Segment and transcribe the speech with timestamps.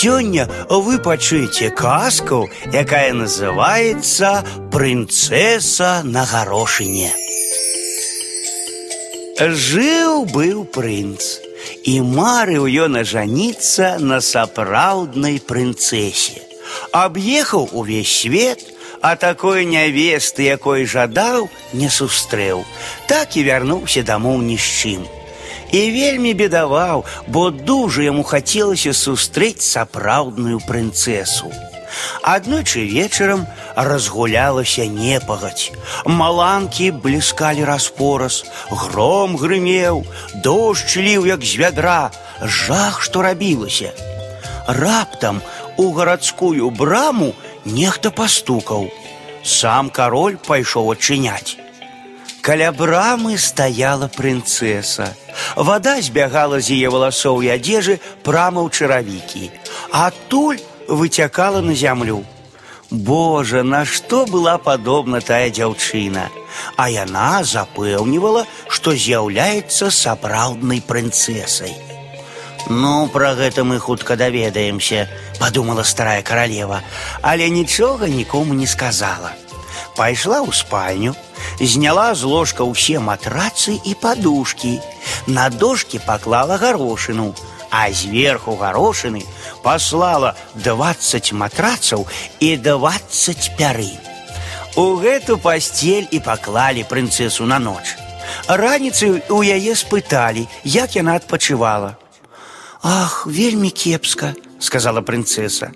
[0.00, 7.11] Сёння вы пачуеце казку, якая называется «Принцесса на горошине».
[9.39, 11.39] Жил был принц,
[11.83, 16.45] и марыў ён ажаніцца на сапраўднай прынцэсе.
[16.93, 18.61] Аб'ехаў увесь свет,
[19.01, 22.61] а такой нявесты, якой жадаў, не сустрэў,
[23.07, 25.01] так і вярнуўся дамоў ні з чым.
[25.72, 31.52] І вельмі бедаваў, бо дужа яму хацелася сустрэць сапраўдную прынцэсу.
[32.22, 33.46] Аднойчы вечарам
[33.76, 35.72] разгулялася непагаць.
[36.04, 40.04] Маланкі бліскалі распораз, гром грымеў,
[40.44, 42.10] дождж ліў, як з вядра,
[42.42, 43.92] жах, што рабілася.
[44.66, 45.42] Раптам
[45.76, 47.32] у гарадскую браму
[47.64, 48.90] нехта пастукаў.
[49.44, 51.56] Сам кароль пайшоў адчыняць.
[52.46, 55.14] Каля брамы стаяла прынцэса.
[55.56, 59.50] Вада збягала з яе валасоў і адзежы прама ў чаравікі,
[59.90, 62.22] адтуль выцякала на зямлю.
[62.90, 66.30] Божа, на што была падобна тая дзяўчына,
[66.76, 71.74] А яна запэўнівала, што з'яўляецца сапраўднай прынцэсай.
[72.68, 76.82] Ну, пра гэта мы хутка даведаемся, подумала старая каралева,
[77.22, 79.34] але нічога нікому не сказала.
[79.96, 81.14] Пайшла ў спальню,
[81.60, 84.80] зняла з ложка ўсе матрацы і падушкі.
[85.26, 87.34] На дошкі паклала гарошыну,
[87.70, 89.24] а зверху гарошыны
[89.62, 92.06] послала 20 матрацаў
[92.40, 93.92] і 20 пяры.
[94.76, 97.96] У гэту пасцель і паклалі прынцэсу на ноч.
[98.46, 101.96] Раніцаю у яе спыталі, як яна адпачывала.
[102.82, 105.72] Ах, вельмі кепска, сказала прынцэса.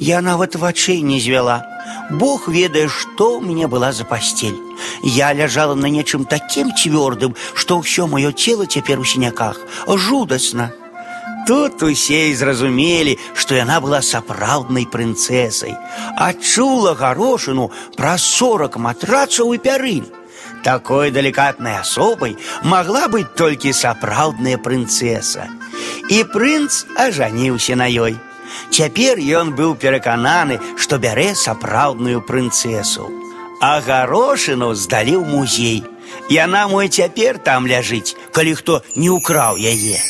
[0.00, 1.66] Я нават вачэй не звяла.
[2.10, 4.56] Бог ведае, што ў мяне была за пасцель.
[5.02, 9.60] Я ляжала на нечым такім цвёрдым, што ўсё маё цело цяпер у сіняках.
[9.88, 10.70] Жудасна.
[11.46, 15.76] Тут усе і зразумелі, што яна была сапраўднай прынцэсай,
[16.16, 20.06] адчула гарошыну праз сорок матрацаў і пярын.
[20.64, 25.52] Такой далікатнай асобай магла быць толькі сапраўдная прынцэса.
[26.08, 28.16] І прынц ажаніўся на ёй.
[28.70, 33.10] Цяпер ён быў перакананы, што бярэ сапраўдную прынцэсу.
[33.60, 35.80] А гарошыну здалі ў музей.
[36.30, 40.00] Яна мой цяпер там ляжыць, калі хто не ўкраў яе.